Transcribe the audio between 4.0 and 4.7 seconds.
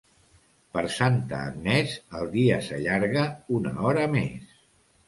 més.